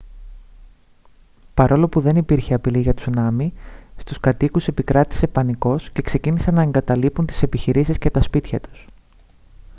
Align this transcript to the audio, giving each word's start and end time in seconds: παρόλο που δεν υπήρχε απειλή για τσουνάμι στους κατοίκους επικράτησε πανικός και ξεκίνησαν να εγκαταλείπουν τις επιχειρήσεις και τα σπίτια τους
παρόλο 1.53 1.87
που 1.87 2.01
δεν 2.01 2.15
υπήρχε 2.15 2.53
απειλή 2.53 2.79
για 2.79 2.93
τσουνάμι 2.93 3.53
στους 3.97 4.19
κατοίκους 4.19 4.67
επικράτησε 4.67 5.27
πανικός 5.27 5.89
και 5.89 6.01
ξεκίνησαν 6.01 6.53
να 6.53 6.61
εγκαταλείπουν 6.61 7.25
τις 7.25 7.43
επιχειρήσεις 7.43 7.97
και 7.97 8.09
τα 8.09 8.21
σπίτια 8.21 8.59
τους 8.59 8.85